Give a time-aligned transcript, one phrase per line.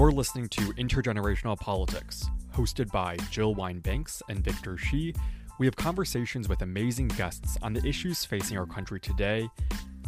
[0.00, 2.24] You're listening to Intergenerational Politics,
[2.56, 5.14] hosted by Jill Wine-Banks and Victor Shi.
[5.58, 9.46] We have conversations with amazing guests on the issues facing our country today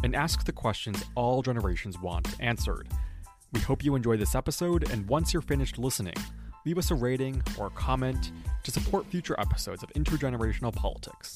[0.03, 2.87] and ask the questions all generations want answered.
[3.51, 6.15] We hope you enjoy this episode, and once you're finished listening,
[6.65, 8.31] leave us a rating or a comment
[8.63, 11.35] to support future episodes of Intergenerational Politics.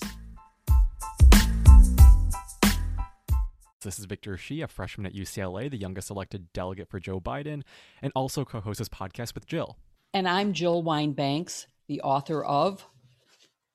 [3.82, 7.62] This is Victor Shi, a freshman at UCLA, the youngest elected delegate for Joe Biden,
[8.02, 9.78] and also co hosts this podcast with Jill.
[10.16, 12.84] And I'm Jill Wine-Banks, the author of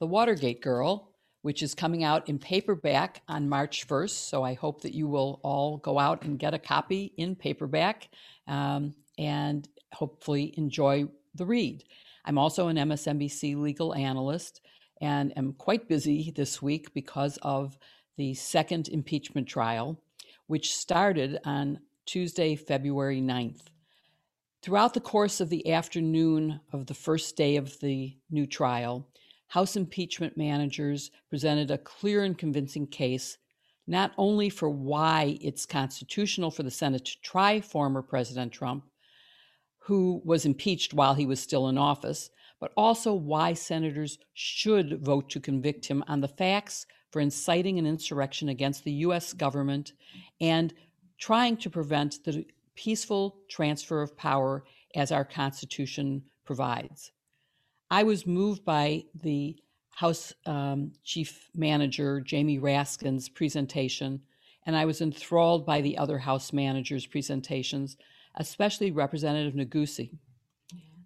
[0.00, 1.12] The Watergate Girl,
[1.42, 4.10] which is coming out in paperback on March 1st.
[4.10, 8.08] So I hope that you will all go out and get a copy in paperback
[8.48, 11.04] um, and hopefully enjoy
[11.36, 11.84] the read.
[12.24, 14.62] I'm also an MSNBC legal analyst
[15.00, 17.78] and am quite busy this week because of
[18.16, 20.00] the second impeachment trial,
[20.46, 23.62] which started on Tuesday, February 9th.
[24.62, 29.08] Throughout the course of the afternoon of the first day of the new trial,
[29.48, 33.36] House impeachment managers presented a clear and convincing case
[33.86, 38.84] not only for why it's constitutional for the Senate to try former President Trump,
[39.78, 45.28] who was impeached while he was still in office, but also why senators should vote
[45.28, 49.32] to convict him on the facts for inciting an insurrection against the U.S.
[49.32, 49.92] government
[50.40, 50.74] and
[51.18, 54.64] trying to prevent the peaceful transfer of power
[54.96, 57.12] as our Constitution provides.
[57.90, 59.56] I was moved by the
[59.90, 64.22] House um, Chief Manager, Jamie Raskin's presentation,
[64.64, 67.98] and I was enthralled by the other House managers' presentations,
[68.36, 70.08] especially Representative Neguse.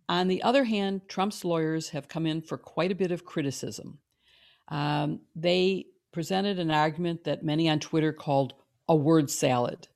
[0.09, 3.99] On the other hand, Trump's lawyers have come in for quite a bit of criticism.
[4.69, 8.55] Um, they presented an argument that many on Twitter called
[8.89, 9.87] a word salad.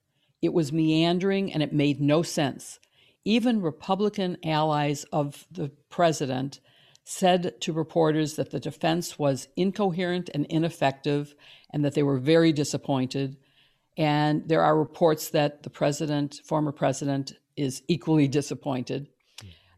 [0.43, 2.79] It was meandering and it made no sense.
[3.25, 6.61] Even Republican allies of the president
[7.05, 11.35] said to reporters that the defense was incoherent and ineffective
[11.71, 13.39] and that they were very disappointed.
[13.97, 19.09] And there are reports that the president, former president, is equally disappointed.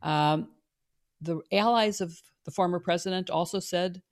[0.02, 0.48] Um,
[1.20, 4.02] the allies of the former president also said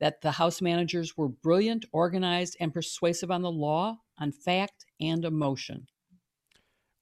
[0.00, 5.24] that the House managers were brilliant, organized, and persuasive on the law, on fact, and
[5.24, 5.86] emotion.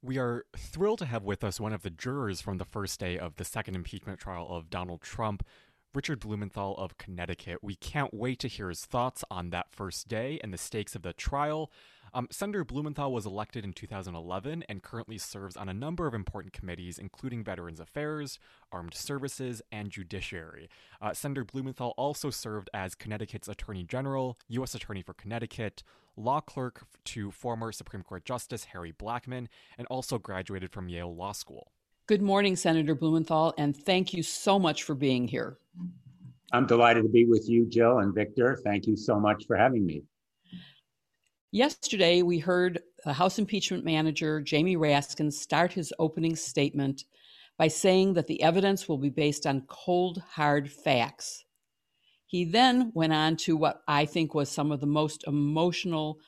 [0.02, 3.18] We are thrilled to have with us one of the jurors from the first day
[3.18, 5.44] of the second impeachment trial of Donald Trump,
[5.94, 7.58] Richard Blumenthal of Connecticut.
[7.62, 11.02] We can't wait to hear his thoughts on that first day and the stakes of
[11.02, 11.72] the trial.
[12.14, 16.52] Um, Senator Blumenthal was elected in 2011 and currently serves on a number of important
[16.52, 18.38] committees, including Veterans Affairs,
[18.72, 20.68] Armed Services, and Judiciary.
[21.00, 24.74] Uh, Senator Blumenthal also served as Connecticut's Attorney General, U.S.
[24.74, 25.82] Attorney for Connecticut,
[26.16, 31.32] law clerk to former Supreme Court Justice Harry Blackmun, and also graduated from Yale Law
[31.32, 31.72] School.
[32.06, 35.58] Good morning, Senator Blumenthal, and thank you so much for being here.
[36.52, 38.58] I'm delighted to be with you, Jill and Victor.
[38.64, 40.04] Thank you so much for having me.
[41.50, 47.04] Yesterday, we heard the House impeachment manager, Jamie Raskin, start his opening statement
[47.56, 51.46] by saying that the evidence will be based on cold, hard facts.
[52.26, 56.18] He then went on to what I think was some of the most emotional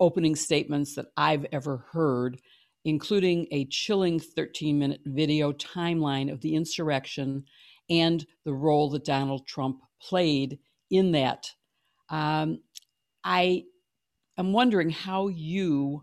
[0.00, 2.40] opening statements that I've ever heard,
[2.86, 7.44] including a chilling 13 minute video timeline of the insurrection
[7.90, 10.58] and the role that Donald Trump played
[10.90, 11.50] in that.
[12.08, 12.60] Um,
[13.22, 13.64] I
[14.38, 16.02] I'm wondering how you,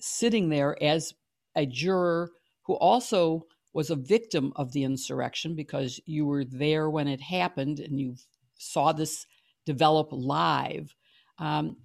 [0.00, 1.12] sitting there as
[1.54, 2.30] a juror
[2.62, 7.80] who also was a victim of the insurrection because you were there when it happened
[7.80, 8.14] and you
[8.56, 9.26] saw this
[9.66, 10.94] develop live.
[11.38, 11.76] Um,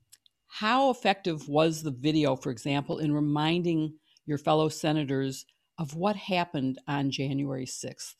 [0.48, 3.96] how effective was the video, for example, in reminding
[4.26, 5.46] your fellow senators
[5.78, 8.16] of what happened on January 6th?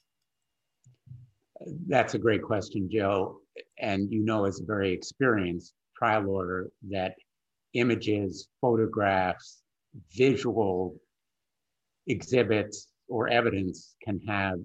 [1.88, 3.42] That's a great question, Joe.
[3.80, 7.16] And you know, as a very experienced trial lawyer, that
[7.74, 9.62] images, photographs,
[10.16, 10.96] visual
[12.08, 14.60] exhibits, or evidence can have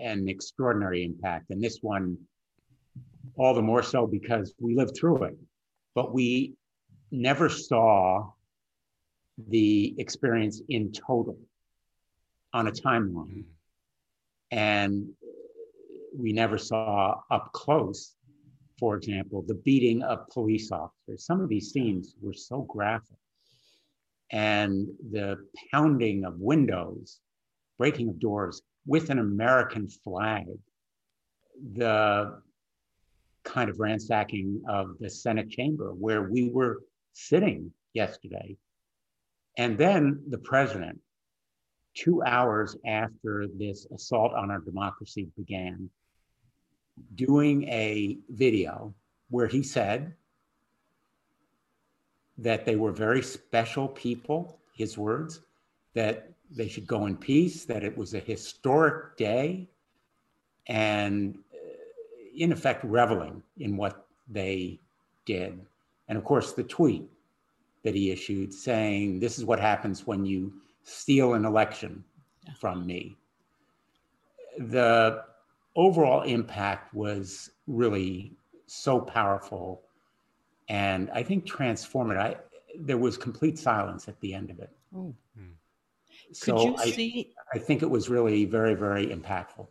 [0.00, 1.50] an extraordinary impact.
[1.50, 2.16] And this one,
[3.36, 5.36] all the more so because we lived through it.
[5.94, 6.54] But we
[7.10, 8.30] never saw
[9.48, 11.38] the experience in total
[12.52, 13.44] on a timeline.
[13.44, 13.50] Mm-hmm.
[14.50, 15.08] And
[16.16, 18.14] we never saw up close
[18.78, 21.24] for example, the beating of police officers.
[21.24, 23.16] Some of these scenes were so graphic.
[24.30, 25.36] And the
[25.72, 27.20] pounding of windows,
[27.78, 30.46] breaking of doors with an American flag,
[31.74, 32.40] the
[33.44, 36.82] kind of ransacking of the Senate chamber where we were
[37.14, 38.56] sitting yesterday.
[39.56, 41.00] And then the president
[41.94, 45.90] two hours after this assault on our democracy began,
[47.14, 48.94] doing a video
[49.30, 50.14] where he said
[52.38, 55.40] that they were very special people, his words,
[55.94, 59.66] that they should go in peace, that it was a historic day,
[60.68, 61.58] and uh,
[62.36, 64.78] in effect, reveling in what they
[65.24, 65.60] did.
[66.08, 67.08] And of course, the tweet
[67.82, 70.52] that he issued saying, This is what happens when you
[70.84, 72.04] steal an election
[72.46, 72.54] yeah.
[72.54, 73.16] from me.
[74.58, 75.24] The
[75.76, 78.32] overall impact was really
[78.66, 79.82] so powerful
[80.68, 82.18] and I think transformative.
[82.18, 82.36] I,
[82.78, 84.70] there was complete silence at the end of it.
[84.92, 85.10] Hmm.
[86.32, 87.32] So Could you I, see?
[87.54, 89.66] I think it was really very, very impactful.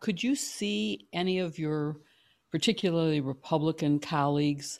[0.00, 1.96] Could you see any of your,
[2.50, 4.78] particularly Republican colleagues,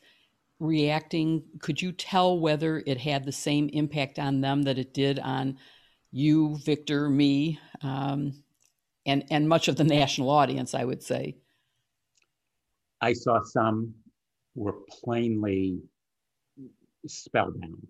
[0.60, 1.42] reacting?
[1.60, 5.58] Could you tell whether it had the same impact on them that it did on
[6.12, 8.41] you, Victor, me, um,
[9.06, 10.74] and and much of the national audience?
[10.74, 11.36] I would say.
[13.00, 13.94] I saw some
[14.54, 15.80] were plainly
[17.06, 17.86] spellbound.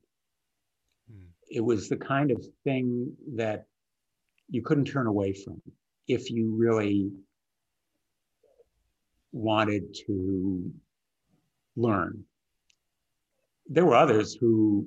[1.11, 1.27] Hmm.
[1.51, 3.67] It was the kind of thing that
[4.49, 5.61] you couldn't turn away from
[6.09, 7.11] if you really
[9.33, 10.73] wanted to
[11.77, 12.25] learn.
[13.67, 14.87] There were others who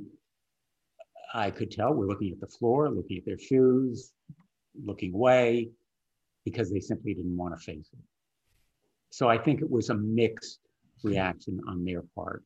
[1.34, 4.14] I could tell were looking at the floor, looking at their shoes,
[4.84, 5.72] looking away
[6.46, 8.00] because they simply didn't want to face it.
[9.10, 10.60] So I think it was a mixed
[11.04, 12.44] reaction on their part.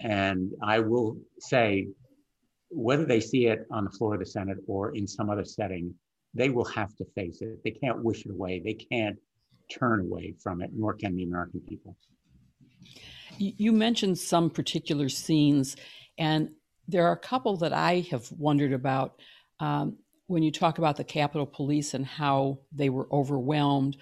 [0.00, 1.88] And I will say,
[2.70, 5.94] whether they see it on the floor of the Senate or in some other setting,
[6.34, 7.58] they will have to face it.
[7.64, 8.60] They can't wish it away.
[8.62, 9.16] They can't
[9.70, 11.96] turn away from it, nor can the American people.
[13.38, 15.76] You mentioned some particular scenes,
[16.18, 16.50] and
[16.88, 19.20] there are a couple that I have wondered about.
[19.60, 19.98] Um,
[20.28, 23.96] when you talk about the Capitol Police and how they were overwhelmed,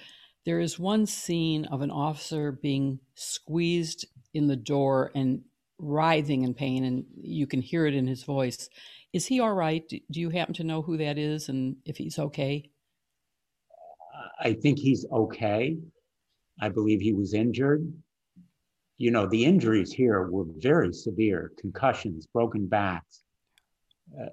[0.44, 5.42] there is one scene of an officer being squeezed in the door and
[5.78, 8.68] writhing in pain, and you can hear it in his voice.
[9.12, 9.88] Is he all right?
[9.88, 12.70] Do you happen to know who that is and if he's okay?
[14.40, 15.76] I think he's okay.
[16.60, 17.86] I believe he was injured.
[18.98, 23.22] You know, the injuries here were very severe concussions, broken backs,
[24.20, 24.26] uh,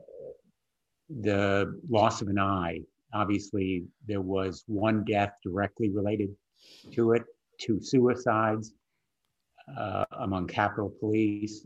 [1.21, 2.80] the loss of an eye,
[3.13, 6.36] Obviously, there was one death directly related
[6.94, 7.24] to it,
[7.60, 8.74] two suicides
[9.77, 11.65] uh, among Capitol Police,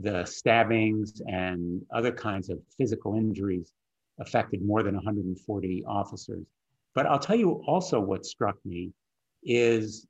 [0.00, 3.72] the stabbings and other kinds of physical injuries
[4.18, 6.46] affected more than 140 officers.
[6.94, 8.92] But I'll tell you also what struck me
[9.42, 10.06] is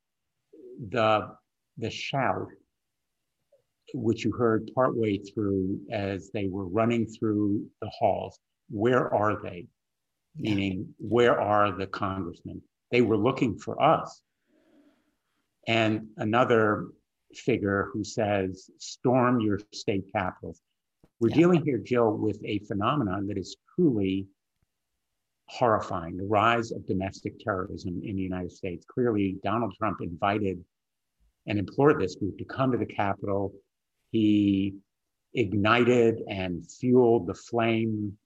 [0.89, 1.29] the,
[1.79, 2.47] the shout,
[3.95, 8.39] which you heard partway through as they were running through the halls.
[8.69, 9.69] Where are they?
[10.39, 12.63] meaning where are the congressmen?
[12.91, 14.23] They were looking for us.
[15.67, 16.89] And another
[17.35, 20.61] figure who says, storm your state capitols.
[21.21, 21.37] We're yeah.
[21.37, 24.27] dealing here, Jill, with a phenomenon that is truly
[25.49, 28.85] horrifying the rise of domestic terrorism in the United States.
[28.87, 30.63] Clearly, Donald Trump invited
[31.47, 33.53] and implored this group to come to the Capitol.
[34.17, 34.79] He
[35.35, 38.17] ignited and fueled the flame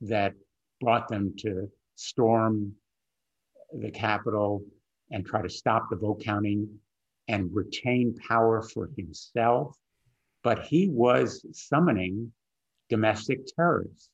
[0.00, 0.32] that
[0.80, 2.74] brought them to storm
[3.78, 4.64] the Capitol
[5.10, 6.80] and try to stop the vote counting
[7.28, 9.76] and retain power for himself.
[10.42, 12.32] But he was summoning
[12.88, 14.08] domestic terrorists,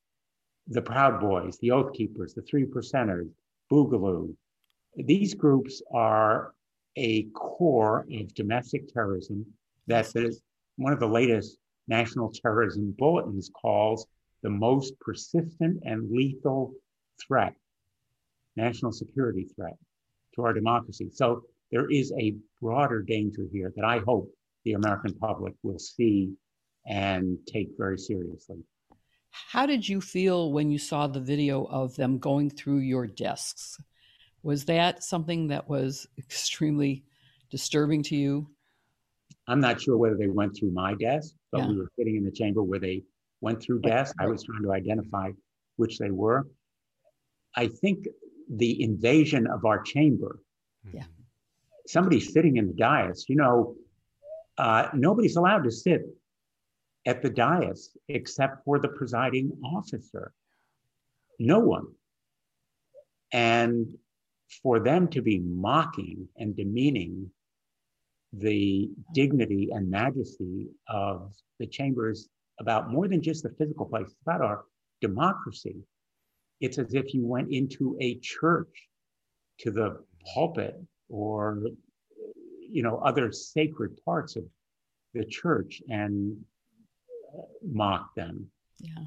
[0.66, 3.30] the Proud Boys, the Oath Keepers, the Three Percenters,
[3.70, 4.34] Boogaloo.
[4.96, 6.52] These groups are
[6.96, 9.46] a core of domestic terrorism
[9.86, 10.42] that is
[10.76, 14.06] one of the latest national terrorism bulletins calls
[14.42, 16.72] the most persistent and lethal
[17.26, 17.54] threat,
[18.56, 19.76] national security threat
[20.34, 21.10] to our democracy.
[21.12, 24.30] So there is a broader danger here that I hope
[24.64, 26.32] the American public will see
[26.86, 28.58] and take very seriously.
[29.30, 33.78] How did you feel when you saw the video of them going through your desks?
[34.42, 37.04] Was that something that was extremely
[37.50, 38.48] disturbing to you?
[39.48, 41.68] I'm not sure whether they went through my desk, but yeah.
[41.68, 43.02] we were sitting in the chamber where they
[43.40, 44.14] went through desks.
[44.20, 45.30] I was trying to identify
[45.76, 46.46] which they were.
[47.56, 48.06] I think
[48.48, 50.38] the invasion of our chamber.
[50.92, 51.04] Yeah.
[51.86, 53.74] Somebody sitting in the dais, you know,
[54.58, 56.02] uh, nobody's allowed to sit
[57.06, 60.32] at the dais except for the presiding officer.
[61.38, 61.86] No one.
[63.32, 63.86] And
[64.62, 67.30] for them to be mocking and demeaning
[68.32, 72.28] the dignity and majesty of the chambers
[72.60, 74.64] about more than just the physical place, it's about our
[75.00, 75.76] democracy.
[76.60, 78.88] It's as if you went into a church
[79.58, 80.02] to the
[80.34, 80.76] pulpit
[81.08, 81.62] or
[82.60, 84.44] you know other sacred parts of
[85.14, 86.36] the church and
[87.36, 88.46] uh, mock them.
[88.80, 89.04] Yeah.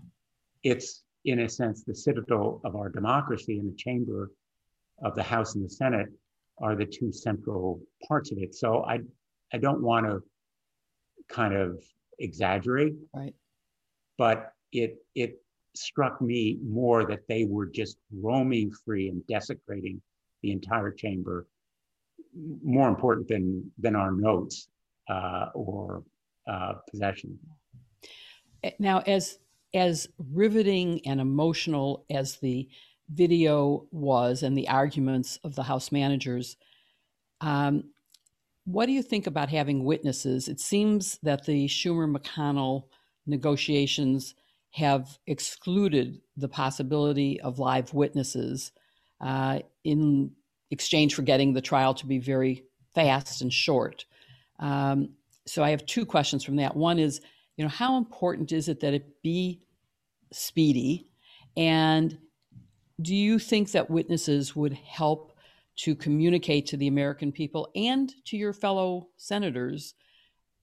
[0.63, 4.31] It's in a sense the citadel of our democracy and the chamber
[5.03, 6.09] of the House and the Senate
[6.59, 8.55] are the two central parts of it.
[8.55, 8.99] So I
[9.53, 10.23] I don't want to
[11.29, 11.83] kind of
[12.19, 12.95] exaggerate.
[13.13, 13.33] Right.
[14.17, 15.41] But it it
[15.75, 20.01] struck me more that they were just roaming free and desecrating
[20.41, 21.47] the entire chamber,
[22.63, 24.69] more important than than our notes
[25.09, 26.03] uh, or
[26.47, 27.37] uh, possession.
[28.63, 29.39] Eh, now, as
[29.73, 32.67] as riveting and emotional as the
[33.09, 36.57] video was and the arguments of the House managers,
[37.41, 37.83] um,
[38.65, 40.47] what do you think about having witnesses?
[40.47, 42.85] It seems that the Schumer McConnell
[43.27, 44.33] negotiations
[44.71, 48.71] have excluded the possibility of live witnesses
[49.21, 50.31] uh, in
[50.71, 54.05] exchange for getting the trial to be very fast and short.
[54.59, 55.09] Um,
[55.45, 56.75] so I have two questions from that.
[56.75, 57.21] One is,
[57.55, 59.61] you know, how important is it that it be
[60.33, 61.07] speedy?
[61.55, 62.17] And
[63.01, 65.33] do you think that witnesses would help
[65.77, 69.93] to communicate to the American people and to your fellow senators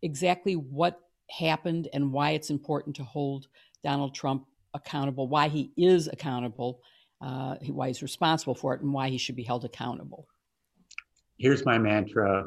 [0.02, 3.46] exactly what happened and why it's important to hold
[3.84, 6.80] Donald Trump accountable, why he is accountable,
[7.20, 10.26] uh, why he's responsible for it, and why he should be held accountable.
[11.38, 12.44] Here's my mantra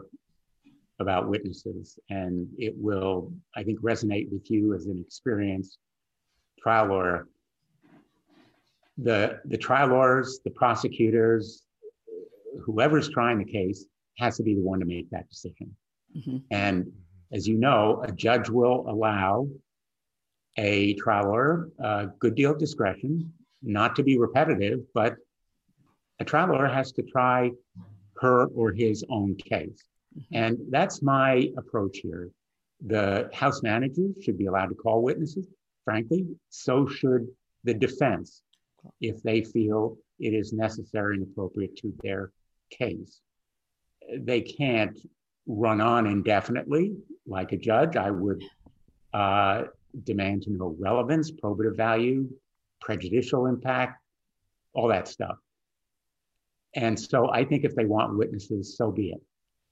[1.00, 5.78] about witnesses, and it will, I think, resonate with you as an experienced
[6.62, 7.28] trial lawyer.
[8.98, 11.64] The, the trial lawyers, the prosecutors,
[12.64, 13.86] whoever's trying the case
[14.18, 15.76] has to be the one to make that decision.
[16.16, 16.38] Mm-hmm.
[16.52, 16.92] And
[17.34, 19.50] as you know, a judge will allow
[20.58, 25.16] a trial lawyer a good deal of discretion, not to be repetitive, but
[26.20, 27.52] a trial lawyer has to try
[28.22, 29.84] her or his own case.
[30.18, 30.36] Mm-hmm.
[30.36, 32.30] And that's my approach here.
[32.86, 35.48] The House managers should be allowed to call witnesses.
[35.84, 37.28] Frankly, so should
[37.64, 38.42] the defense
[39.02, 42.32] if they feel it is necessary and appropriate to their
[42.70, 43.22] case.
[44.18, 44.98] They can't
[45.48, 46.96] run on indefinitely
[47.28, 47.96] like a judge.
[47.96, 48.44] I would
[49.14, 49.64] uh,
[50.04, 52.30] demand to know relevance, probative value,
[52.82, 54.02] prejudicial impact,
[54.74, 55.38] all that stuff.
[56.76, 59.22] And so I think if they want witnesses, so be it.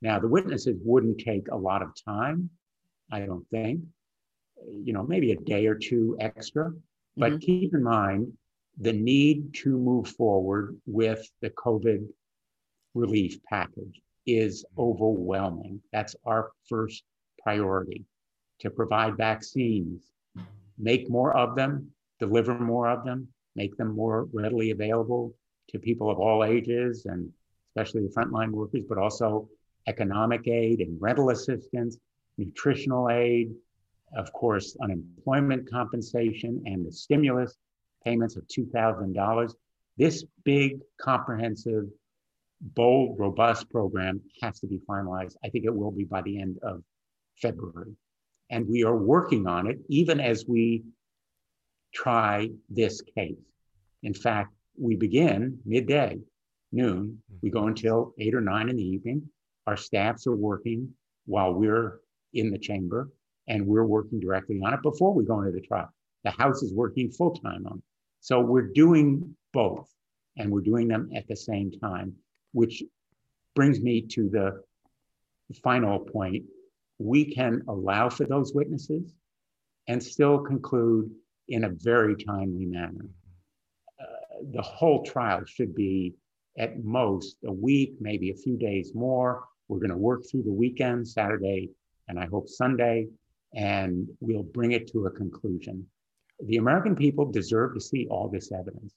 [0.01, 2.49] Now, the witnesses wouldn't take a lot of time,
[3.11, 3.81] I don't think,
[4.83, 6.71] you know, maybe a day or two extra.
[7.15, 7.39] But mm-hmm.
[7.39, 8.33] keep in mind
[8.79, 12.07] the need to move forward with the COVID
[12.93, 14.81] relief package is mm-hmm.
[14.81, 15.81] overwhelming.
[15.91, 17.03] That's our first
[17.41, 18.05] priority
[18.59, 20.47] to provide vaccines, mm-hmm.
[20.77, 25.35] make more of them, deliver more of them, make them more readily available
[25.69, 27.29] to people of all ages and
[27.69, 29.49] especially the frontline workers, but also
[29.87, 31.97] economic aid and rental assistance,
[32.37, 33.53] nutritional aid,
[34.15, 37.57] of course, unemployment compensation and the stimulus
[38.05, 39.53] payments of $2,000.
[39.97, 41.85] This big, comprehensive
[42.61, 45.35] bold, robust program has to be finalized.
[45.43, 46.81] I think it will be by the end of
[47.41, 47.95] February.
[48.49, 50.83] And we are working on it even as we
[51.93, 53.37] try this case.
[54.03, 56.19] In fact, we begin midday,
[56.71, 57.21] noon.
[57.41, 59.29] We go until eight or nine in the evening.
[59.67, 60.89] Our staffs are working
[61.25, 61.99] while we're
[62.33, 63.09] in the chamber,
[63.47, 65.89] and we're working directly on it before we go into the trial.
[66.23, 67.83] The House is working full time on it.
[68.23, 69.89] So we're doing both,
[70.37, 72.15] and we're doing them at the same time
[72.53, 72.83] which
[73.55, 74.63] brings me to the
[75.61, 76.43] final point.
[76.99, 79.13] We can allow for those witnesses
[79.87, 81.11] and still conclude
[81.49, 83.09] in a very timely manner.
[83.99, 84.05] Uh,
[84.53, 86.13] the whole trial should be
[86.57, 89.43] at most a week, maybe a few days more.
[89.67, 91.71] We're going to work through the weekend, Saturday,
[92.07, 93.07] and I hope Sunday,
[93.53, 95.87] and we'll bring it to a conclusion.
[96.47, 98.93] The American people deserve to see all this evidence.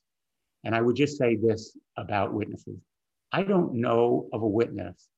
[0.65, 2.79] And I would just say this about witnesses
[3.33, 5.09] I don't know of a witness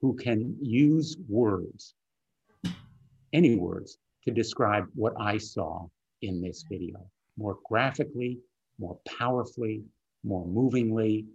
[0.00, 1.94] who can use words,
[3.32, 5.86] any words, to describe what I saw
[6.22, 7.06] in this video
[7.38, 8.38] more graphically,
[8.78, 9.82] more powerfully,
[10.24, 11.26] more movingly,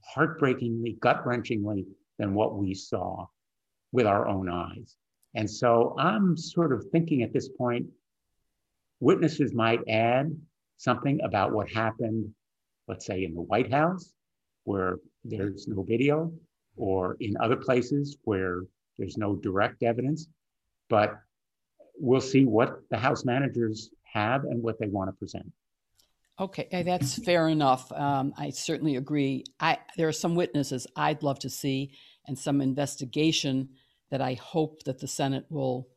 [0.00, 1.84] heartbreakingly, gut wrenchingly
[2.18, 3.26] than what we saw
[3.92, 4.96] with our own eyes.
[5.34, 7.86] And so I'm sort of thinking at this point,
[9.00, 10.30] witnesses might add
[10.76, 12.32] something about what happened,
[12.88, 14.12] let's say in the White House,
[14.64, 16.32] where there's no video,
[16.76, 18.62] or in other places where
[18.98, 20.28] there's no direct evidence.
[20.88, 21.14] But
[21.98, 25.50] we'll see what the House managers have and what they want to present.
[26.38, 27.90] Okay, that's fair enough.
[27.92, 29.44] Um, I certainly agree.
[29.58, 31.92] I, there are some witnesses I'd love to see
[32.26, 33.70] and some investigation
[34.10, 35.88] that I hope that the Senate will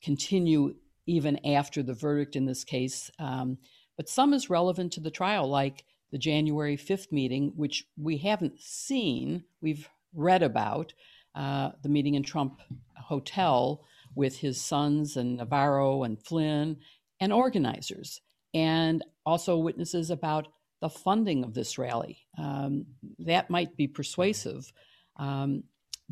[0.00, 0.76] continue
[1.10, 3.10] even after the verdict in this case.
[3.18, 3.58] Um,
[3.96, 8.60] but some is relevant to the trial, like the January 5th meeting, which we haven't
[8.60, 10.94] seen, we've read about,
[11.34, 12.60] uh, the meeting in Trump
[12.96, 16.76] Hotel with his sons and Navarro and Flynn
[17.20, 18.20] and organizers,
[18.54, 20.48] and also witnesses about
[20.80, 22.18] the funding of this rally.
[22.38, 22.86] Um,
[23.18, 24.72] that might be persuasive,
[25.16, 25.64] um,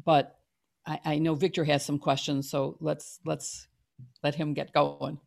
[0.05, 0.39] but
[0.87, 3.67] I, I, know Victor has some questions, so let's let's
[4.23, 5.19] let him get going.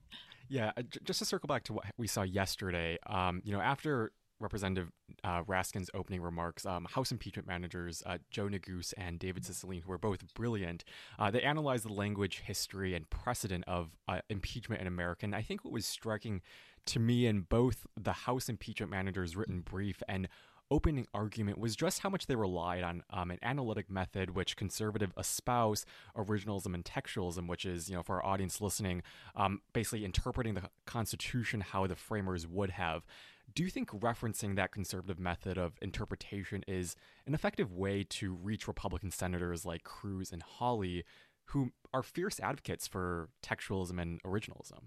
[0.50, 0.72] Yeah,
[1.04, 4.12] just to circle back to what we saw yesterday, um, you know, after
[4.42, 4.92] Representative
[5.24, 9.92] uh, Raskin's opening remarks, um, House impeachment managers uh, Joe Neguse and David Cicilline, who
[9.92, 10.84] are both brilliant,
[11.20, 15.26] uh, they analyzed the language, history, and precedent of uh, impeachment in America.
[15.26, 16.42] And I think what was striking
[16.88, 20.28] to me in both the House impeachment managers' written brief and
[20.72, 25.12] opening argument was just how much they relied on um, an analytic method which conservative
[25.18, 25.86] espouse
[26.18, 29.04] originalism and textualism which is you know for our audience listening
[29.36, 33.06] um, basically interpreting the constitution how the framers would have
[33.54, 36.96] do you think referencing that conservative method of interpretation is
[37.28, 41.04] an effective way to reach Republican senators like Cruz and Hawley,
[41.46, 44.84] who are fierce advocates for textualism and originalism?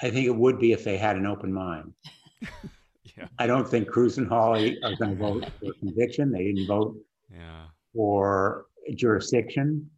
[0.00, 1.92] I think it would be if they had an open mind.
[3.16, 3.26] yeah.
[3.38, 6.30] I don't think Cruz and Hawley are going to vote for conviction.
[6.30, 6.96] They didn't vote
[7.30, 7.66] yeah.
[7.94, 9.90] for jurisdiction.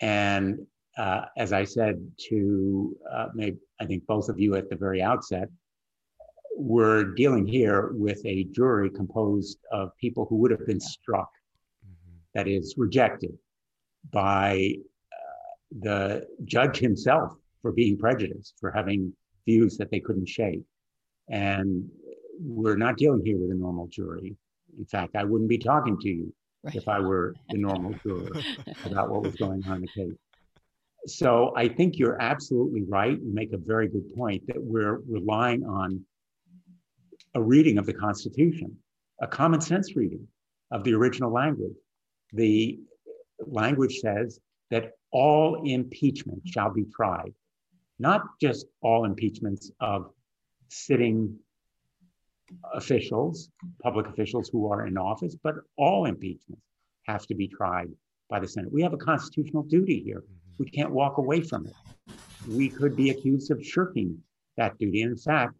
[0.00, 4.76] And uh, as I said to uh, maybe I think both of you at the
[4.76, 5.48] very outset,
[6.56, 11.30] we're dealing here with a jury composed of people who would have been struck,
[11.86, 12.16] mm-hmm.
[12.34, 13.38] that is, rejected
[14.10, 14.74] by
[15.12, 17.32] uh, the judge himself
[17.62, 19.12] for being prejudiced, for having
[19.46, 20.62] views that they couldn't shake.
[21.28, 21.88] And
[22.40, 24.36] we're not dealing here with a normal jury.
[24.78, 26.74] In fact, I wouldn't be talking to you right.
[26.74, 28.30] if I were the normal juror
[28.84, 30.16] about what was going on in the case.
[31.06, 33.18] So I think you're absolutely right.
[33.18, 36.04] You make a very good point that we're relying on
[37.34, 38.76] a reading of the Constitution,
[39.20, 40.26] a common sense reading
[40.70, 41.76] of the original language.
[42.32, 42.78] The
[43.46, 47.32] language says that all impeachment shall be tried,
[47.98, 50.10] not just all impeachments of
[50.68, 51.38] sitting
[52.74, 53.50] officials,
[53.82, 56.62] public officials who are in office, but all impeachments
[57.06, 57.88] have to be tried
[58.28, 58.72] by the Senate.
[58.72, 60.22] We have a constitutional duty here.
[60.58, 61.74] We can't walk away from it.
[62.48, 64.18] We could be accused of shirking
[64.56, 65.02] that duty.
[65.02, 65.54] And in fact,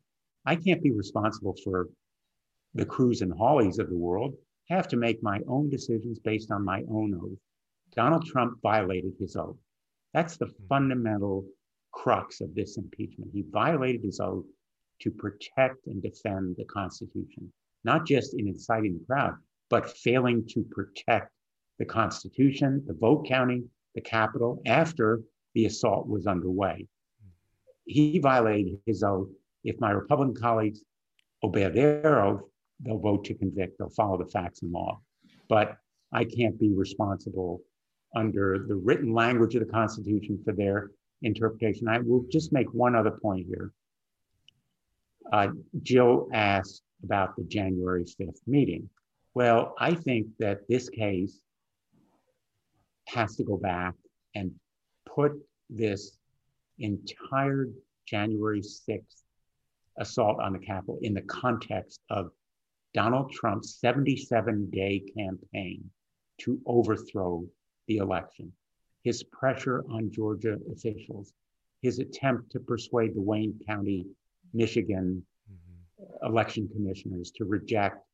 [0.45, 1.89] I can't be responsible for
[2.75, 4.35] the Cruz and Hawleys of the world.
[4.71, 7.39] I have to make my own decisions based on my own oath.
[7.95, 9.57] Donald Trump violated his oath.
[10.13, 10.67] That's the hmm.
[10.69, 11.45] fundamental
[11.93, 13.31] crux of this impeachment.
[13.33, 14.45] He violated his oath
[15.01, 17.53] to protect and defend the Constitution,
[17.85, 19.35] not just in inciting the crowd,
[19.71, 21.33] but failing to protect
[21.79, 25.23] the Constitution, the vote counting, the Capitol after
[25.55, 26.87] the assault was underway.
[27.85, 29.29] He violated his oath
[29.65, 30.83] if my Republican colleagues
[31.43, 32.43] obey their oath,
[32.81, 35.01] they'll vote to convict, they'll follow the facts and law.
[35.49, 35.77] But
[36.13, 37.61] I can't be responsible
[38.15, 40.91] under the written language of the Constitution for their
[41.23, 41.89] interpretation.
[41.89, 43.73] I will just make one other point here.
[45.33, 45.49] Uh,
[45.83, 48.89] Jill asked about the January 5th meeting.
[49.35, 51.41] Well, I think that this case
[53.09, 53.95] has to go back
[54.35, 54.53] and
[55.07, 55.33] put
[55.71, 56.19] this
[56.79, 57.69] entire
[58.07, 59.23] January 6th
[59.99, 62.31] assault on the Capitol in the context of
[62.95, 65.91] Donald Trump's 77 day campaign
[66.39, 67.45] to overthrow
[67.87, 68.53] the election,
[69.03, 71.33] his pressure on Georgia officials,
[71.83, 74.07] his attempt to persuade the Wayne County,
[74.53, 76.27] Michigan mm-hmm.
[76.27, 78.05] election commissioners to reject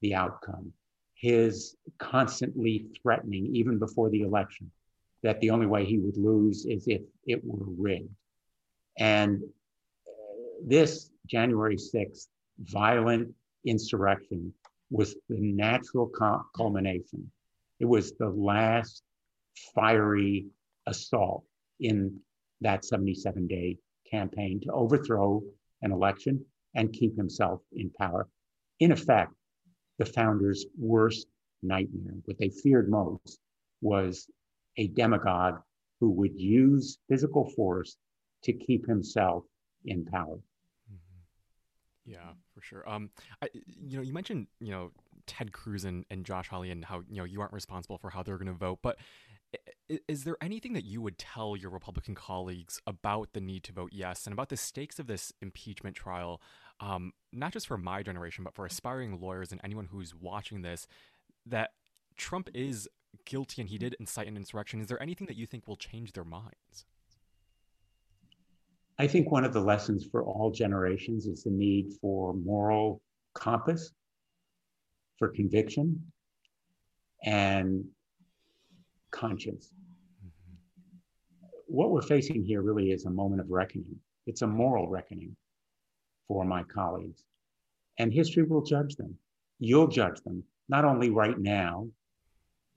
[0.00, 0.72] the outcome,
[1.14, 4.70] his constantly threatening, even before the election,
[5.22, 8.14] that the only way he would lose is if it were rigged.
[8.98, 9.42] And
[10.64, 12.26] this January 6th
[12.58, 14.52] violent insurrection
[14.90, 16.10] was the natural
[16.54, 17.30] culmination.
[17.80, 19.02] It was the last
[19.74, 20.46] fiery
[20.86, 21.44] assault
[21.80, 22.20] in
[22.60, 23.78] that 77 day
[24.10, 25.42] campaign to overthrow
[25.86, 26.44] an election
[26.74, 28.28] and keep himself in power.
[28.80, 29.32] In effect,
[29.98, 31.26] the founders' worst
[31.62, 33.38] nightmare, what they feared most,
[33.80, 34.28] was
[34.76, 35.60] a demagogue
[36.00, 37.96] who would use physical force
[38.42, 39.44] to keep himself
[39.86, 40.38] in power.
[42.04, 42.88] Yeah, for sure.
[42.88, 43.10] Um,
[43.42, 44.92] I, you know, you mentioned you know
[45.26, 48.22] Ted Cruz and, and Josh Hawley and how you know you aren't responsible for how
[48.22, 48.98] they're going to vote, but
[50.08, 53.90] Is there anything that you would tell your Republican colleagues about the need to vote
[53.92, 56.40] yes and about the stakes of this impeachment trial,
[56.80, 60.88] um, not just for my generation, but for aspiring lawyers and anyone who's watching this,
[61.46, 61.70] that
[62.16, 62.88] Trump is
[63.24, 64.80] guilty and he did incite an insurrection?
[64.80, 66.84] Is there anything that you think will change their minds?
[68.98, 73.02] I think one of the lessons for all generations is the need for moral
[73.34, 73.92] compass,
[75.18, 76.02] for conviction,
[77.22, 77.84] and
[79.10, 79.70] conscience.
[80.24, 80.96] Mm-hmm.
[81.66, 83.96] What we're facing here really is a moment of reckoning.
[84.26, 85.36] It's a moral reckoning
[86.28, 87.24] for my colleagues.
[87.98, 89.16] And history will judge them.
[89.58, 91.88] You'll judge them, not only right now,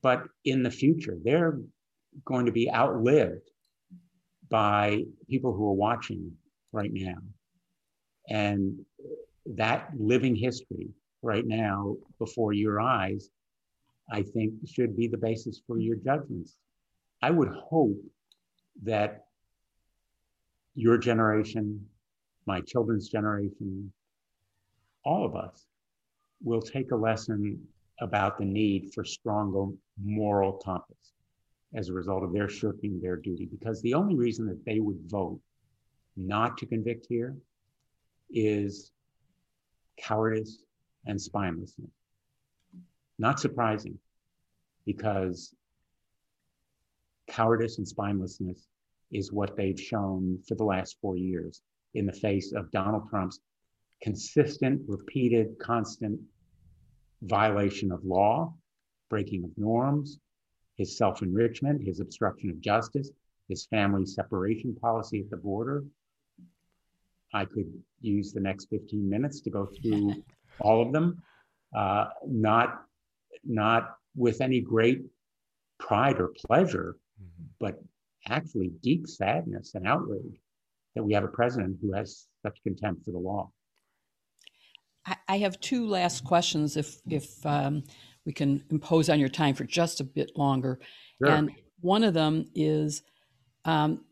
[0.01, 1.17] but in the future.
[1.23, 1.59] They're
[2.25, 3.49] going to be outlived
[4.49, 6.31] by people who are watching
[6.71, 7.17] right now.
[8.29, 8.85] And
[9.55, 10.89] that living history
[11.21, 13.29] right now before your eyes,
[14.11, 16.57] I think should be the basis for your judgments.
[17.21, 17.97] I would hope
[18.83, 19.25] that
[20.75, 21.85] your generation,
[22.45, 23.91] my children's generation,
[25.03, 25.65] all of us
[26.41, 27.67] will take a lesson
[28.01, 29.65] about the need for stronger
[30.01, 31.13] moral compass
[31.75, 33.45] as a result of their shirking their duty.
[33.45, 35.39] Because the only reason that they would vote
[36.15, 37.35] not to convict here
[38.29, 38.91] is
[39.97, 40.63] cowardice
[41.05, 41.91] and spinelessness.
[43.19, 43.99] Not surprising,
[44.85, 45.53] because
[47.27, 48.65] cowardice and spinelessness
[49.11, 51.61] is what they've shown for the last four years
[51.93, 53.39] in the face of Donald Trump's
[54.01, 56.19] consistent, repeated, constant
[57.23, 58.53] violation of law,
[59.09, 60.19] breaking of norms,
[60.77, 63.11] his self enrichment, his obstruction of justice,
[63.49, 65.83] his family separation policy at the border.
[67.33, 70.23] I could use the next 15 minutes to go through
[70.61, 71.21] all of them,
[71.75, 72.85] uh, not,
[73.45, 75.01] not with any great
[75.79, 77.45] pride or pleasure, mm-hmm.
[77.59, 77.81] but
[78.27, 80.39] actually deep sadness and outrage
[80.95, 83.49] that we have a president who has such contempt for the law.
[85.27, 87.83] I have two last questions, if if um,
[88.25, 90.79] we can impose on your time for just a bit longer.
[91.23, 91.33] Sure.
[91.33, 93.01] And one of them is
[93.65, 94.05] um,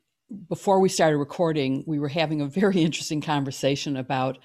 [0.50, 4.38] before we started recording, we were having a very interesting conversation about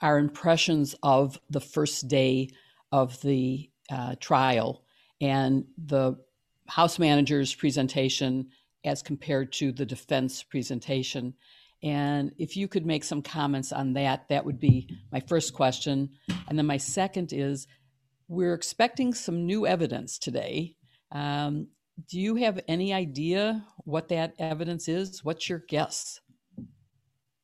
[0.00, 2.50] our impressions of the first day
[2.92, 4.84] of the uh, trial
[5.20, 6.16] and the
[6.66, 8.48] House manager's presentation
[8.84, 11.34] as compared to the defense presentation.
[11.82, 16.10] And if you could make some comments on that, that would be my first question.
[16.48, 17.66] And then my second is
[18.28, 20.76] we're expecting some new evidence today.
[21.12, 21.68] Um,
[22.08, 25.22] do you have any idea what that evidence is?
[25.22, 26.20] What's your guess?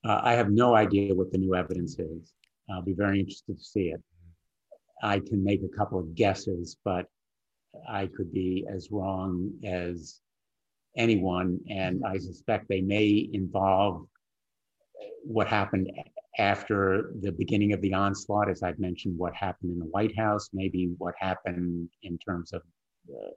[0.05, 2.33] Uh, I have no idea what the new evidence is.
[2.73, 4.03] I'll be very interested to see it.
[5.03, 7.07] I can make a couple of guesses, but
[7.89, 10.21] I could be as wrong as
[10.97, 11.61] anyone.
[11.69, 14.07] And I suspect they may involve
[15.25, 15.91] what happened
[16.39, 20.51] after the beginning of the onslaught, as I've mentioned, what happened in the White House,
[20.53, 22.63] maybe what happened in terms of
[23.11, 23.31] uh,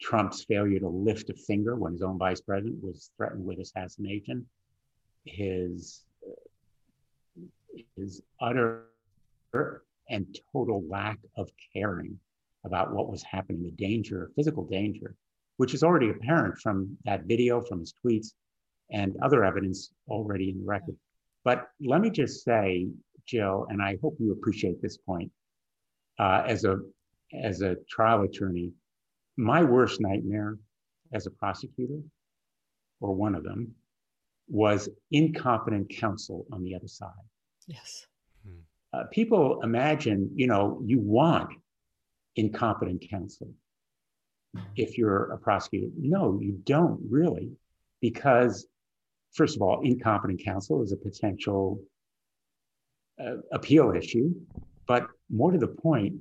[0.00, 4.46] Trump's failure to lift a finger when his own vice president was threatened with assassination,
[5.24, 7.40] his uh,
[7.96, 8.86] his utter
[10.08, 12.18] and total lack of caring
[12.64, 15.14] about what was happening, the danger, physical danger,
[15.56, 18.28] which is already apparent from that video, from his tweets,
[18.90, 20.96] and other evidence already in the record.
[21.44, 22.88] But let me just say,
[23.26, 25.30] Jill, and I hope you appreciate this point,
[26.18, 26.78] uh, as a
[27.42, 28.72] as a trial attorney,
[29.36, 30.56] my worst nightmare
[31.12, 32.00] as a prosecutor,
[33.00, 33.74] or one of them,
[34.48, 37.10] was incompetent counsel on the other side.
[37.66, 38.06] Yes.
[38.94, 41.50] Uh, people imagine, you know, you want
[42.36, 43.48] incompetent counsel
[44.76, 45.88] if you're a prosecutor.
[45.98, 47.50] No, you don't really,
[48.00, 48.66] because
[49.32, 51.80] first of all, incompetent counsel is a potential
[53.20, 54.32] uh, appeal issue,
[54.86, 56.14] but more to the point,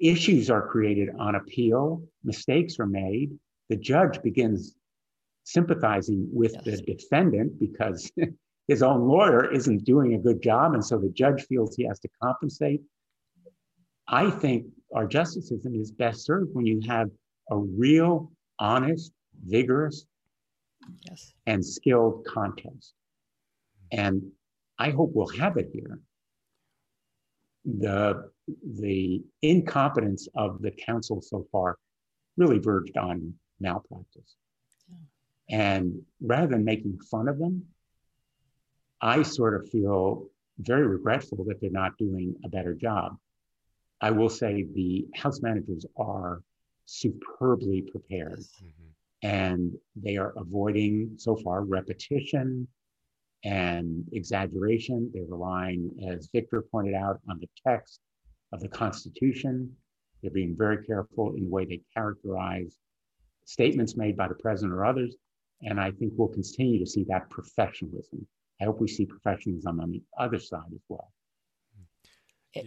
[0.00, 3.30] issues are created on appeal, mistakes are made,
[3.70, 4.74] the judge begins
[5.44, 6.64] sympathizing with yes.
[6.64, 8.12] the defendant because
[8.68, 11.98] his own lawyer isn't doing a good job, and so the judge feels he has
[12.00, 12.80] to compensate.
[14.08, 17.08] I think our justice system is best served when you have
[17.50, 19.12] a real, honest,
[19.46, 20.06] vigorous,
[21.08, 21.32] yes.
[21.46, 22.94] and skilled contest.
[23.90, 24.22] And
[24.78, 26.00] I hope we'll have it here.
[27.64, 28.30] The,
[28.80, 31.78] the incompetence of the counsel so far
[32.36, 34.36] really verged on malpractice.
[34.88, 35.58] Yeah.
[35.58, 37.66] And rather than making fun of them,
[39.02, 43.16] I sort of feel very regretful that they're not doing a better job.
[44.00, 46.42] I will say the house managers are
[46.86, 48.40] superbly prepared.
[48.40, 48.88] Mm-hmm.
[49.24, 52.66] And they are avoiding, so far, repetition
[53.44, 55.10] and exaggeration.
[55.12, 58.00] They're relying, as Victor pointed out, on the text
[58.52, 59.72] of the Constitution.
[60.20, 62.78] They're being very careful in the way they characterize
[63.44, 65.16] statements made by the president or others.
[65.62, 68.26] And I think we'll continue to see that professionalism.
[68.62, 71.12] I hope we see professionalism on the other side as well.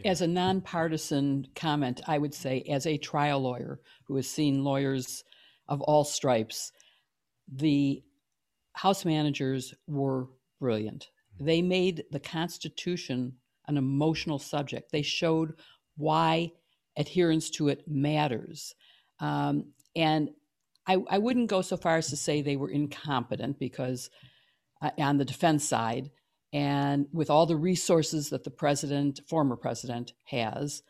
[0.03, 5.23] As a nonpartisan comment, I would say, as a trial lawyer who has seen lawyers
[5.69, 6.73] of all stripes,
[7.47, 8.03] the
[8.73, 10.27] House managers were
[10.59, 11.07] brilliant.
[11.39, 13.33] They made the Constitution
[13.67, 14.91] an emotional subject.
[14.91, 15.53] They showed
[15.95, 16.51] why
[16.97, 18.75] adherence to it matters.
[19.19, 20.29] Um, and
[20.87, 24.09] I, I, wouldn't go so far as to say they were incompetent because
[24.81, 26.11] uh, on the defense side,
[26.53, 30.83] and with all the resources that the president, former president, has,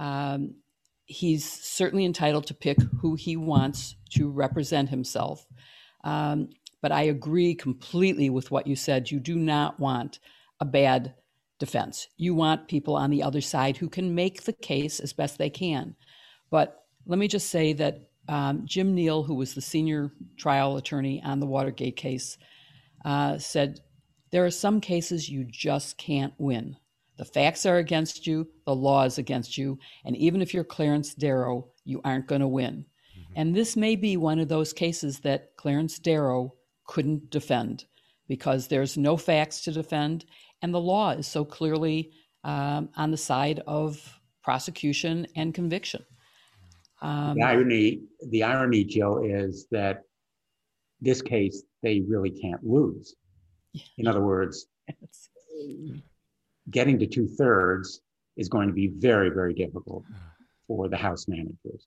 [0.00, 0.54] um,
[1.04, 5.46] he's certainly entitled to pick who he wants to represent himself.
[6.04, 6.50] Um,
[6.80, 9.10] but I agree completely with what you said.
[9.10, 10.18] You do not want
[10.60, 11.14] a bad
[11.60, 12.08] defense.
[12.16, 15.50] You want people on the other side who can make the case as best they
[15.50, 15.94] can.
[16.50, 21.22] But let me just say that um, Jim Neal, who was the senior trial attorney
[21.24, 22.36] on the Watergate case,
[23.04, 23.80] uh, said
[24.30, 26.76] there are some cases you just can't win.
[27.18, 31.14] The facts are against you, the law is against you, and even if you're Clarence
[31.14, 32.86] Darrow, you aren't going to win.
[33.18, 33.32] Mm-hmm.
[33.36, 36.54] And this may be one of those cases that Clarence Darrow
[36.86, 37.84] couldn't defend
[38.28, 40.24] because there's no facts to defend
[40.62, 42.12] and the law is so clearly
[42.44, 46.04] um, on the side of prosecution and conviction.
[47.02, 50.04] Um, the irony, the irony, Jill, is that
[51.02, 53.14] this case they really can't lose.
[53.72, 53.82] Yeah.
[53.98, 54.66] In other words,
[56.70, 58.00] getting to two thirds
[58.36, 60.04] is going to be very, very difficult
[60.66, 61.86] for the House managers.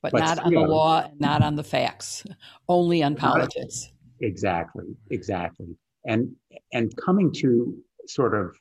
[0.00, 2.24] But, but not on the law, not on the facts,
[2.68, 3.90] only on politics.
[4.20, 5.76] Exactly, exactly.
[6.06, 6.34] And
[6.72, 8.56] and coming to sort of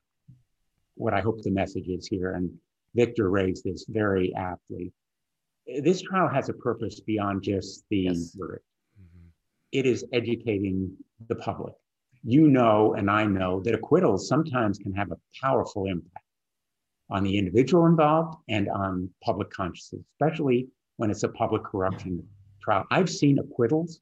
[0.96, 2.52] what I hope the message is here, and
[2.96, 4.92] Victor raised this very aptly.
[5.82, 8.36] This trial has a purpose beyond just the yes.
[8.36, 8.66] verdict.
[9.71, 10.95] It is educating
[11.27, 11.73] the public.
[12.23, 16.25] You know, and I know that acquittals sometimes can have a powerful impact
[17.10, 22.21] on the individual involved and on public consciousness, especially when it's a public corruption
[22.62, 22.86] trial.
[22.91, 24.01] I've seen acquittals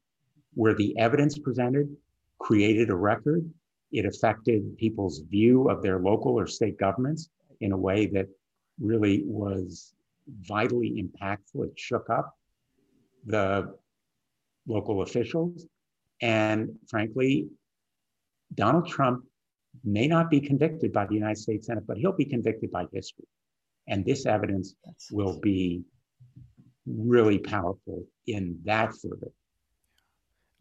[0.54, 1.95] where the evidence presented
[2.39, 3.47] created a record
[3.95, 7.30] it affected people's view of their local or state governments
[7.62, 8.28] in a way that
[8.78, 9.93] really was
[10.41, 11.67] vitally impactful.
[11.67, 12.36] It shook up
[13.25, 13.73] the
[14.67, 15.65] local officials.
[16.21, 17.47] And frankly,
[18.54, 19.25] Donald Trump
[19.84, 23.25] may not be convicted by the United States Senate, but he'll be convicted by history.
[23.88, 24.75] And this evidence
[25.12, 25.84] will be
[26.88, 29.36] really powerful in that verdict.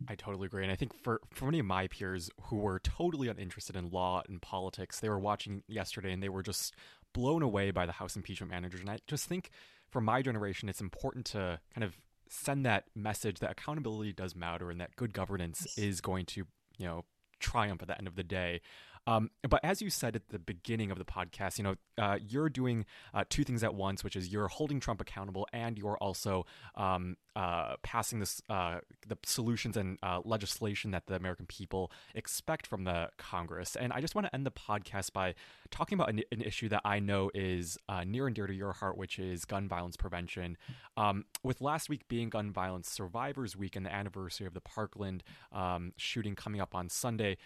[0.08, 0.64] I totally agree.
[0.64, 4.22] And I think for, for many of my peers who were totally uninterested in law
[4.28, 6.74] and politics, they were watching yesterday and they were just
[7.14, 8.80] blown away by the House impeachment managers.
[8.80, 9.50] And I just think
[9.88, 11.94] for my generation, it's important to kind of
[12.28, 16.46] send that message that accountability does matter and that good governance is going to,
[16.78, 17.04] you know,
[17.40, 18.60] triumph at the end of the day.
[19.06, 22.48] Um, but as you said at the beginning of the podcast, you know, uh, you're
[22.48, 26.46] doing uh, two things at once, which is you're holding Trump accountable and you're also
[26.74, 32.66] um, uh, passing this uh, the solutions and uh, legislation that the American people expect
[32.66, 33.76] from the Congress.
[33.76, 35.34] And I just want to end the podcast by
[35.70, 38.72] talking about an, an issue that I know is uh, near and dear to your
[38.72, 40.56] heart, which is gun violence prevention.
[40.96, 45.22] Um, with last week being Gun Violence Survivors Week and the anniversary of the Parkland
[45.52, 47.36] um, shooting coming up on Sunday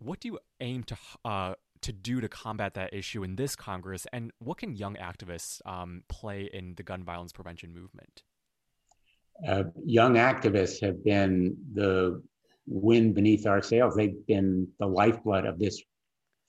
[0.00, 4.06] what do you aim to uh, to do to combat that issue in this Congress,
[4.12, 8.22] and what can young activists um, play in the gun violence prevention movement?
[9.46, 12.22] Uh, young activists have been the
[12.66, 13.94] wind beneath our sails.
[13.94, 15.82] They've been the lifeblood of this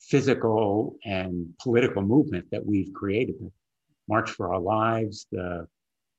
[0.01, 3.35] physical and political movement that we've created.
[3.39, 3.51] The
[4.09, 5.67] March for Our Lives, the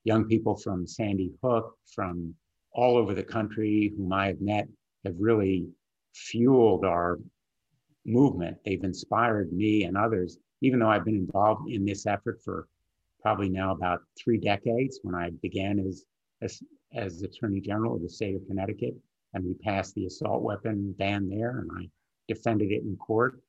[0.05, 2.35] young people from Sandy Hook, from
[2.73, 4.67] all over the country whom I have met,
[5.05, 5.67] have really
[6.15, 7.19] fueled our
[8.05, 8.59] movement.
[8.65, 12.69] They've inspired me and others, even though I've been involved in this effort for
[13.21, 16.05] probably now about three decades when I began as,
[16.41, 16.63] as,
[16.95, 18.95] as Attorney General of the state of Connecticut.
[19.35, 21.89] And we passed the assault weapon ban there, and I
[22.29, 23.41] defended it in court.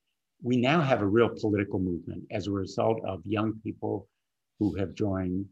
[0.42, 4.08] We now have a real political movement as a result of young people
[4.60, 5.46] who have joined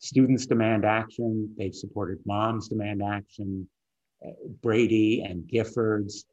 [0.00, 3.68] Students Demand Action, they've supported Moms Demand Action,
[4.62, 6.24] Brady and Giffords,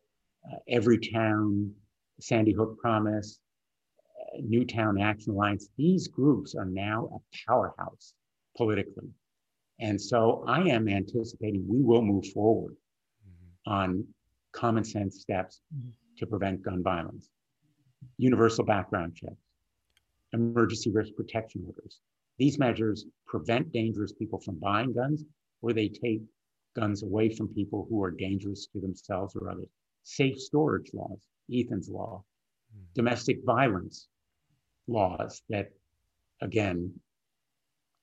[0.51, 1.71] uh, Everytown,
[2.19, 3.39] Sandy Hook Promise,
[3.99, 5.69] uh, Newtown Action Alliance.
[5.77, 8.13] These groups are now a powerhouse
[8.55, 9.09] politically.
[9.79, 12.75] And so I am anticipating we will move forward
[13.25, 13.71] mm-hmm.
[13.71, 14.05] on
[14.51, 15.89] common sense steps mm-hmm.
[16.17, 17.29] to prevent gun violence,
[18.17, 19.43] universal background checks,
[20.33, 21.99] emergency risk protection orders.
[22.39, 25.23] These measures prevent dangerous people from buying guns
[25.61, 26.21] or they take
[26.77, 29.69] guns away from people who are dangerous to themselves or others.
[30.03, 31.19] Safe storage laws,
[31.51, 32.23] Ethan's law,
[32.73, 32.83] mm-hmm.
[32.95, 34.07] domestic violence
[34.87, 35.71] laws that,
[36.41, 36.93] again,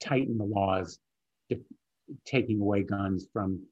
[0.01, 0.99] tighten the laws
[2.27, 3.63] taking away guns from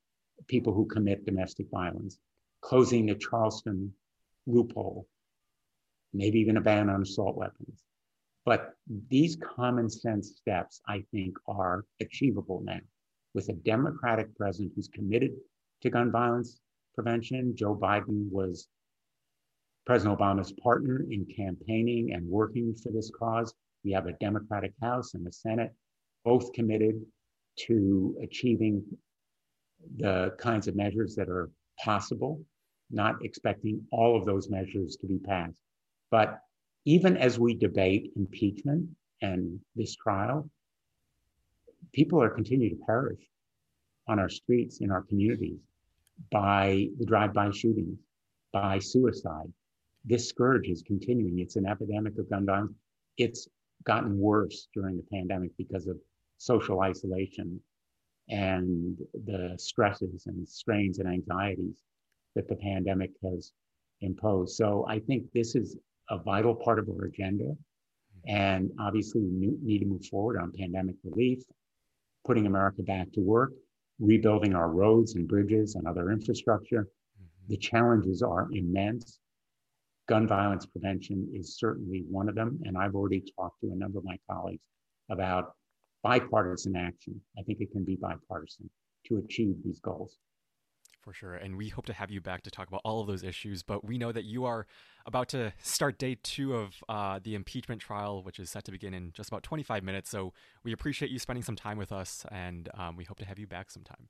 [0.49, 2.19] people who commit domestic violence,
[2.63, 3.93] closing the Charleston
[4.47, 5.07] loophole,
[6.15, 7.83] maybe even a ban on assault weapons.
[8.45, 8.75] But
[9.11, 12.81] these common sense steps, I think, are achievable now
[13.35, 15.33] with a Democratic president who's committed
[15.83, 16.61] to gun violence
[16.95, 17.55] prevention.
[17.57, 18.69] Joe Biden was
[19.87, 23.55] President Obama's partner in campaigning and working for this cause.
[23.85, 25.75] We have a Democratic House and a Senate,
[26.25, 27.01] both committed
[27.67, 28.85] to achieving
[29.97, 31.51] the kinds of measures that are
[31.83, 32.41] possible,
[32.91, 35.59] not expecting all of those measures to be passed.
[36.11, 36.39] But
[36.85, 38.89] even as we debate impeachment
[39.21, 40.49] and this trial,
[41.93, 43.21] people are continuing to perish
[44.09, 45.61] on our streets in our communities
[46.31, 47.99] by the drive-by shootings,
[48.53, 49.53] by suicide.
[50.05, 51.39] This scourge is continuing.
[51.39, 52.73] It's an epidemic of gun violence.
[53.17, 53.49] It's
[53.85, 55.97] gotten worse during the pandemic because of
[56.39, 57.61] social isolation
[58.29, 61.83] and the stresses and strains and anxieties
[62.35, 63.53] that the pandemic has
[64.01, 64.57] imposed.
[64.57, 65.77] So I think this is
[66.11, 67.45] a vital part of our agenda.
[67.45, 68.37] Mm-hmm.
[68.37, 71.43] And obviously, we need to move forward on pandemic relief,
[72.25, 73.53] putting America back to work,
[73.99, 76.85] rebuilding our roads and bridges and other infrastructure.
[76.85, 77.53] Mm-hmm.
[77.53, 79.19] The challenges are immense.
[80.09, 82.61] Gun violence prevention is certainly one of them.
[82.65, 84.65] And I've already talked to a number of my colleagues
[85.11, 85.53] about
[86.03, 87.21] bipartisan action.
[87.39, 88.69] I think it can be bipartisan
[89.07, 90.19] to achieve these goals.
[91.03, 91.35] For sure.
[91.35, 93.65] And we hope to have you back to talk about all of those issues.
[93.65, 94.67] But we know that you are
[95.05, 98.95] about to start day two of uh, the impeachment trial, which is set to begin
[98.95, 100.09] in just about 25 minutes.
[100.11, 103.37] So we appreciate you spending some time with us, and um, we hope to have
[103.37, 104.09] you back sometime.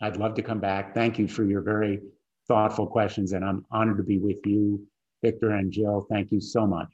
[0.00, 0.94] I'd love to come back.
[0.94, 2.00] Thank you for your very
[2.48, 3.32] thoughtful questions.
[3.32, 4.84] And I'm honored to be with you,
[5.22, 6.08] Victor and Jill.
[6.10, 6.88] Thank you so much.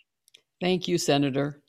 [0.60, 1.61] Thank you, Senator.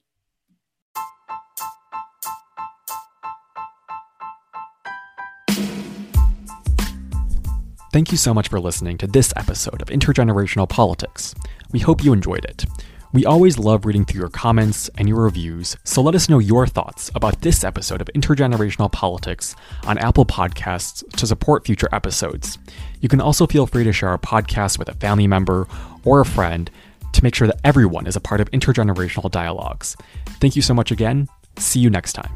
[7.94, 11.36] Thank you so much for listening to this episode of Intergenerational Politics.
[11.72, 12.66] We hope you enjoyed it.
[13.14, 16.66] We always love reading through your comments and your reviews, so let us know your
[16.66, 22.58] thoughts about this episode of Intergenerational Politics on Apple Podcasts to support future episodes.
[23.00, 25.68] You can also feel free to share our podcast with a family member
[26.04, 26.72] or a friend
[27.12, 29.96] to make sure that everyone is a part of intergenerational dialogues.
[30.42, 31.30] Thank you so much again.
[31.60, 32.32] See you next time.